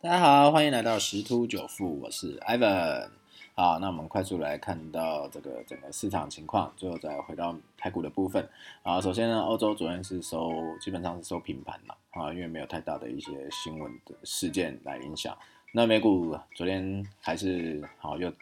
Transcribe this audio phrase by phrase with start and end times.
[0.00, 3.08] 大家好，欢迎来到十突九富，我是 Ivan。
[3.56, 8.48] 好，那我们快速来看到这个整个市场情况，最后再回到台股的部分。
[8.84, 13.92] 啊，首先呢，欧洲昨天是收，基本上是收平盘了啊，因为没有太大的一些新闻
[14.22, 15.36] 事件来影响。
[15.72, 18.32] 那美股昨天还是好又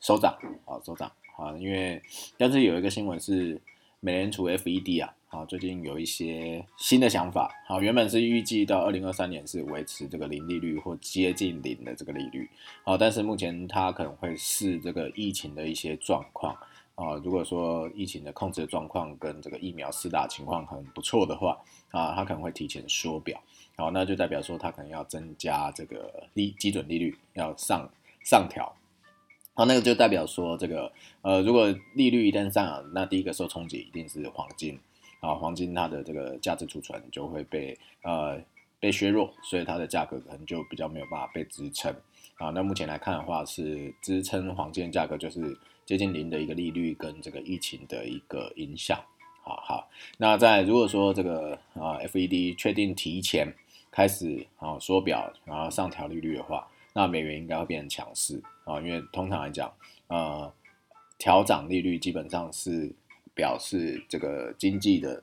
[0.00, 0.36] 收涨，
[0.66, 2.02] 好收涨啊，因为
[2.36, 3.58] 但是有一个新闻是
[4.06, 5.12] 美联储 FED 啊。
[5.30, 7.52] 啊，最近有一些新的想法。
[7.66, 12.48] 好，原本是预计到二零二三年是维持这个零利率或接近零的这个利率。
[12.84, 16.56] 好，但是目前它可能会视这个疫情的一些状况。
[16.94, 21.58] 啊，如果说疫情的控制状况跟这个疫苗施打情况很不错的话，
[21.90, 23.38] 啊，它可能会提前缩表。
[23.76, 27.86] 好，那就代表说它可能要增加这个利基准利率要上
[28.24, 28.72] 上调。
[29.56, 30.92] 好，那个就代表说这个
[31.22, 34.78] 呃，如果利率一旦上涨，那第一个受冲击一定是黄金。
[35.20, 38.38] 啊，黄金它的这个价值储存就会被呃
[38.78, 41.90] 被削弱，所以它的价格可能就比较没有办法被支撑。
[42.36, 49.00] 啊，那目前来看的话，是支撑黄金价格就是接近零的一个利率跟这个疫情的一个影响。
[49.42, 49.88] 好好，
[50.18, 53.50] 那在如果说这个啊 FED 确定提前
[53.90, 59.72] 开始啊缩表，然后上调利率的话，那美元应该会变成强势啊，因为通常来讲，
[60.08, 60.52] 呃
[61.16, 62.92] 调涨利率基本上是。
[63.36, 65.22] 表示这个经济的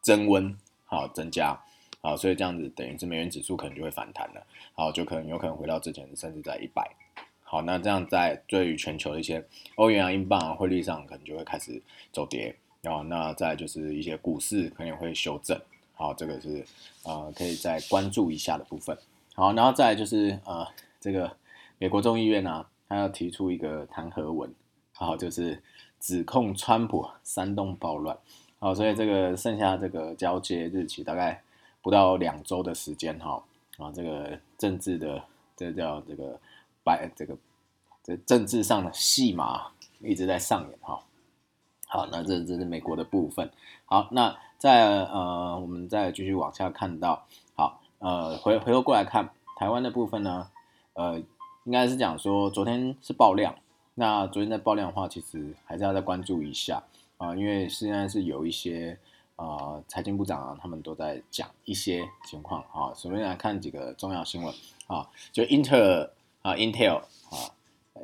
[0.00, 1.54] 增温，好增加，
[2.00, 6.90] 好，所以这样子等于是美元指数可能就会反弹了，好，就可能有可能回到之前甚至在一百，
[7.44, 15.60] 好，那这样在对于全球的一些欧元啊、英镑啊汇率上可能就会开始走跌，然后，那再就是一些股市可能会修正，
[15.92, 16.64] 好，这个是
[17.02, 18.96] 呃可以再关注一下的部分，
[19.38, 20.66] 好，然后再就是呃
[21.00, 21.36] 这个
[21.78, 24.52] 美国众议院呢，他要提出一个弹劾文，
[24.94, 25.62] 好，就是。
[26.00, 28.16] 指控川普煽动暴乱，
[28.60, 31.42] 好，所以这个剩下这个交接日期大概
[31.82, 33.42] 不到两周的时间哈，
[33.78, 35.20] 啊，这个政治的
[35.56, 36.38] 这叫这个
[36.84, 37.36] 白这个
[38.04, 39.66] 这政治上的戏码
[39.98, 41.02] 一直在上演哈，
[41.88, 43.50] 好，那这这是美国的部分，
[43.84, 47.26] 好，那再呃我们再继续往下看到，
[47.56, 50.48] 好，呃回回头过来看台湾的部分呢，
[50.92, 51.18] 呃
[51.64, 53.56] 应该是讲说昨天是爆量。
[53.96, 56.80] 那昨天在爆量的话，其实还是要再关注一下
[57.16, 58.96] 啊，因为现在是有一些
[59.34, 62.94] 呃财经部长啊，他们都在讲一些情况啊。
[62.94, 64.54] 首先来看几个重要新闻
[64.86, 66.10] 啊，就英特尔
[66.42, 67.50] 啊，Intel 啊，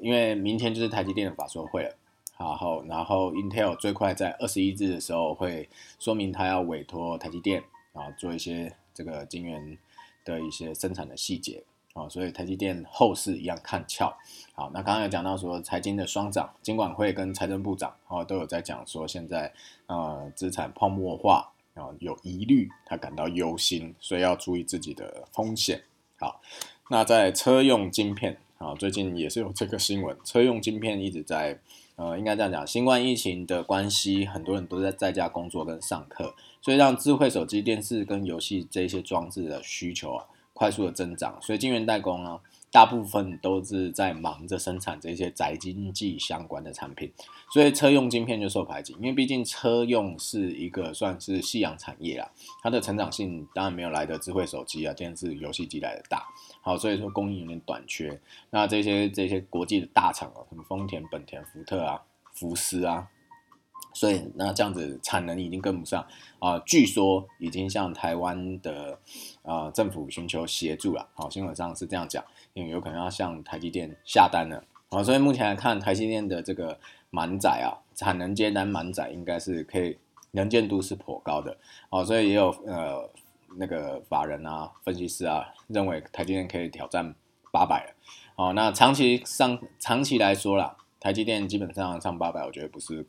[0.00, 1.94] 因为明天就是台积电的法说会了，
[2.38, 5.68] 然后然后 Intel 最快在二十一日的时候会
[5.98, 7.62] 说明他要委托台积电
[7.92, 9.76] 啊做一些这个晶圆
[10.24, 11.62] 的一些生产的细节。
[11.94, 14.16] 啊，所以台积电后市一样看俏。
[14.54, 19.52] 好，那刚刚有讲到说财经的双涨，金管会跟财政部长啊都有在讲说现在
[19.88, 25.82] 呃资产泡沫化啊有疑虑，他感到忧心，所以要注意自己的风险。
[26.18, 26.40] 好，
[26.88, 31.58] 那在车用晶片啊，最近也是有这个新闻，车用晶片一直在
[32.02, 40.24] 呃应该这样讲，新冠疫情的关系，很多人都在在家工作跟上课，所以让智慧手机、电视跟游戏这些装置的需求啊。
[40.54, 42.38] 快速的增长，所以晶圆代工呢，
[42.72, 47.12] 大部分都是在忙着生产这些宅经济相关的产品，
[47.52, 52.30] 所以车用晶片就受排挤，因为毕竟车用是一个算是夕阳产业啊，
[52.62, 56.26] 它的成长性当然没有来的智慧手机啊、电视、游戏机来的大，
[56.62, 58.18] 好，所以说供应有点短缺。
[58.48, 63.08] 那这些这些国际的大厂啊，什么丰田、本田、福特啊、福斯啊。
[63.94, 66.02] 所以那这样子产能已经跟不上
[66.38, 68.98] 啊，据说已经向台湾的
[69.42, 71.06] 啊政府寻求协助了。
[71.12, 72.24] 好，新闻上是这样讲，
[72.54, 74.64] 因为有可能要向台积电下单了。
[74.90, 76.78] 啊，所以目前来看，台积电的这个
[77.10, 79.98] 满载啊，产能接单满载应该是可以，
[80.32, 81.56] 能见度是颇高的。
[81.90, 83.10] 哦，所以也有呃
[83.56, 87.14] 那个法人啊、分析师啊认为台积电可以挑战
[87.50, 87.94] 八百了。
[88.36, 90.76] 哦，那长期上长期来说啦。
[91.00, 93.04] 台积电基本上上八百，我觉得不是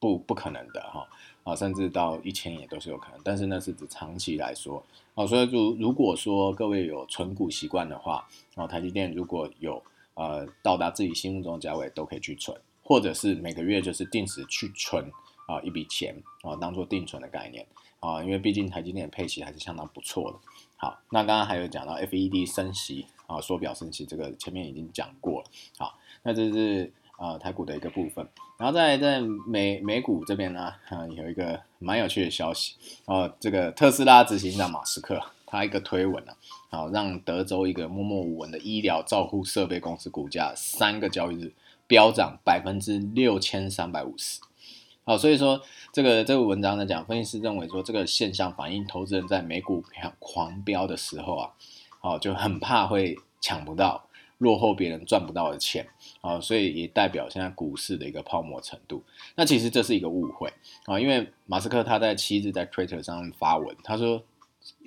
[0.00, 1.06] 不不可能的哈
[1.48, 15.10] 啊，甚至到一千也都是有可能，但是那是指长期来说啊，所以如如果说各位有存股习惯的话啊，台积电如果有呃到达自己心目中的价位，都可以去存，或者是每个月就是定时去存
[15.46, 17.66] 啊一笔钱啊，当做定存的概念
[18.00, 20.38] 啊，因为毕竟台积电的配息还是相当不错的。
[20.76, 25.46] 好，那刚刚还有讲到 FED 升息啊，缩表升息，这个前面已经讲过了。
[25.78, 26.92] 好，那这是。
[27.18, 28.26] 啊，台股的一个部分，
[28.56, 36.34] 然后在在美美股这边呢，啊，有一个蛮有趣的消息哦，这个特斯拉执行长马斯克他一个推文啊，
[36.70, 41.52] 好让德州一个默默无闻的医疗照护设备公司股价三个交易日
[41.86, 44.40] 飙涨百分之六千三百五十，
[45.04, 45.60] 好，所以说
[45.92, 49.84] 这个这个文章呢讲，分析师认为说这个现象反映投资人在美股
[50.18, 51.50] 狂飙的时候啊。
[52.00, 54.00] 哦，就很怕会抢不到，
[54.38, 55.86] 落后别人赚不到的钱，
[56.20, 59.04] 啊，所以也代表现在股市的一个泡沫程度。
[59.36, 60.52] 那其实这是一个误会
[60.86, 64.22] 啊，因为马斯克他在七日在 Twitter 上发文，他说，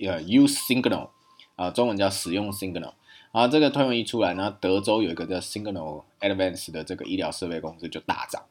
[0.01, 1.09] 呃，use Signal，
[1.55, 2.93] 啊，中文叫使用 Signal。
[3.31, 8.43] 啊，这个推文一出来，呢德州有一个叫 Signal Advance 的这个医疗设备公司就大涨，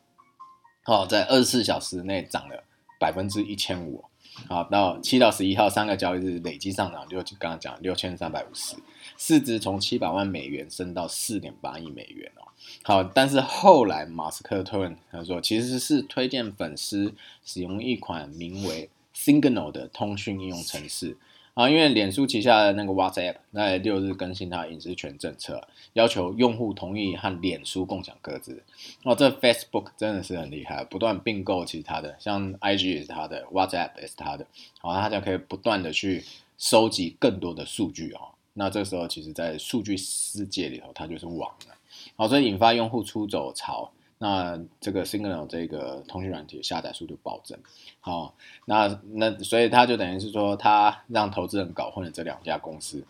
[0.87, 2.64] 哦，在二十四小时内涨了
[2.99, 4.02] 百分之一千五，
[4.49, 8.77] 好，到七到十一号三个交易日累计上涨就刚刚讲六千三百五十，
[9.17, 12.49] 市值从七百万美元升到四点八亿美元哦。
[12.83, 17.15] 好，但是后来马斯克推文他说，其实是推荐粉丝
[17.45, 21.17] 使用一款名为 Signal 的通讯应用程式。
[21.55, 28.62] 啊，因为脸书旗下的那个 WhatsApp 在六日更新它隐私权政策，要求用户同意和脸书共享各自。
[29.02, 34.47] 哦，这 Facebook 真的是很厉害，不断并购其他的，像 IG 也是它的，WhatsApp 也是它的。
[34.79, 36.25] 好，它就可以不断的去
[36.56, 38.31] 收集更多的数据哦。
[38.55, 41.75] 那这时候其实，在数据世界里头，它就是网了。
[42.17, 43.91] 好，所以引发用户出走潮。
[44.23, 47.59] 那这个 Signal 这个通讯软体下载速度暴增，
[48.01, 48.35] 好，
[48.67, 53.03] 那那所以他就等于是说，他让投资人搞混了这两家公司，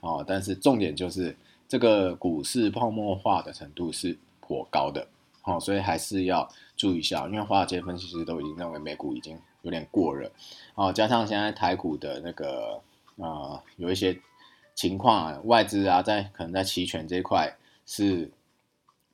[0.00, 1.36] 哦，但是重点就是
[1.68, 5.06] 这个股市泡沫化的程度是颇高的，
[5.40, 10.28] 好，所以还是要注意一下，因为华尔街分析师都已经认为美股已经有点过热，
[10.74, 12.80] 哦，加上现在台股的那个
[13.20, 14.18] 啊有一些
[14.74, 18.28] 情况啊，外资啊在可能在期权这一块是。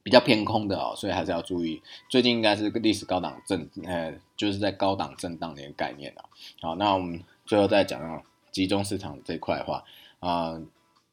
[0.02, 1.80] 比较偏空的哦，所以还是要注意。
[2.08, 6.24] 最近应该是个历史高档震，呃，就是在高档震荡的一个概念啊。
[6.60, 9.84] 好，那我们最后再讲到集中市场这块的话，
[10.18, 10.60] 啊，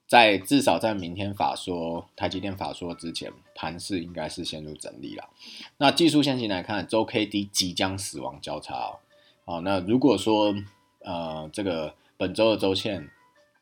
[0.07, 5.29] 在至少在明天法说台积电法说之前，盘势应该是陷入整理了。
[5.77, 8.99] 那技术线型来看，周 K D 即将死亡交叉哦。
[9.45, 10.55] 好，那如果说
[11.01, 13.09] 呃这个本周的周线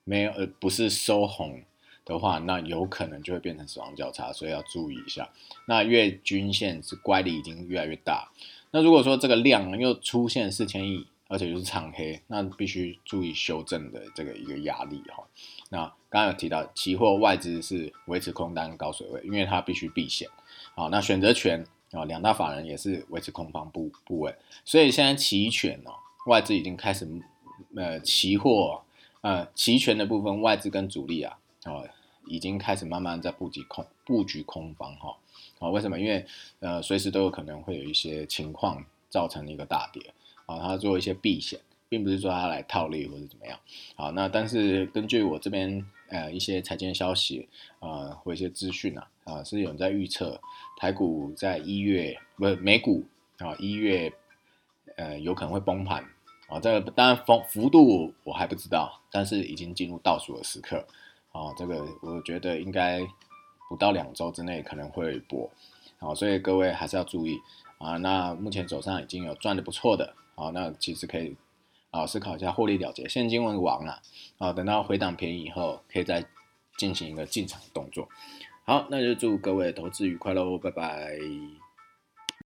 [0.06, 1.64] 没有呃不是收红。
[2.08, 5.30] 的话，那有可能就会变成死亡交叉，所以要注意一下。
[5.68, 8.32] 那月均线是乖离已经越来越大。
[8.72, 15.24] 那如果说这个量又出现四千亿，而且又是长黑，那必须注意修正的这个一个压力哈。
[15.70, 20.30] 那刚刚有提到，期货外资是维持空单高水位，因为它必须避险。
[20.76, 24.34] 好，那选择权啊，两大法人也是维持空方部部位，
[24.64, 25.92] 所以现在期权哦，
[26.28, 27.06] 外资已经开始
[27.76, 28.82] 呃期货
[29.20, 31.84] 呃期权的部分，外资跟主力啊啊。
[32.30, 35.16] 已经开始慢慢在布局空布局空方哈，
[35.60, 36.00] 啊为什么？
[36.00, 36.26] 因为
[36.60, 40.14] 呃随时都有可能会有一些情况造成一个大跌
[40.46, 41.60] 啊，他做一些避险，
[41.90, 43.60] 并不是说他来套利或者怎么样
[43.96, 47.48] 好，那但是根据我这边呃一些财经消息
[47.80, 50.40] 啊或一些资讯啊啊是有人在预测
[50.78, 53.06] 台股在一月不是美股
[53.40, 54.12] 啊一月
[54.96, 56.04] 呃有可能会崩盘
[56.48, 60.88] 啊，这个当然幅幅度我还不知道，但是已经进入倒数的时刻。
[61.32, 63.00] 哦，这个我觉得应该
[63.70, 65.50] 不到两周之内可能会有一波，
[66.00, 67.40] 好，所以各位还是要注意
[67.78, 67.98] 啊。
[67.98, 71.36] 那目前手上已经有赚的不错的，好，那其实可以
[71.92, 74.02] 啊思考一下获利了结，现金为王啊，
[74.38, 76.26] 啊，等到回档便宜以后，可以再
[76.78, 78.08] 进行一个进场动作。
[78.66, 81.20] 好，那就祝各位投资愉快喽，拜拜。